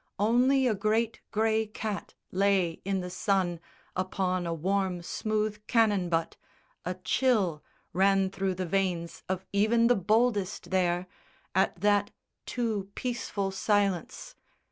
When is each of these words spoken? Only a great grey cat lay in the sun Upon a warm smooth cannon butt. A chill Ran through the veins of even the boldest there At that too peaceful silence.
Only 0.17 0.65
a 0.65 0.73
great 0.73 1.21
grey 1.29 1.67
cat 1.67 2.15
lay 2.31 2.81
in 2.83 3.01
the 3.01 3.09
sun 3.11 3.59
Upon 3.95 4.47
a 4.47 4.51
warm 4.51 5.03
smooth 5.03 5.59
cannon 5.67 6.09
butt. 6.09 6.37
A 6.85 6.95
chill 6.95 7.63
Ran 7.93 8.31
through 8.31 8.55
the 8.55 8.65
veins 8.65 9.21
of 9.29 9.45
even 9.53 9.85
the 9.85 9.95
boldest 9.95 10.71
there 10.71 11.05
At 11.53 11.81
that 11.81 12.09
too 12.47 12.89
peaceful 12.95 13.51
silence. 13.51 14.35